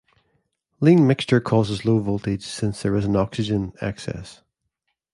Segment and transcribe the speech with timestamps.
[0.79, 4.41] Lean mixture causes low voltage, since there is an oxygen excess.